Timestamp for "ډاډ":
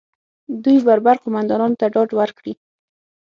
1.93-2.09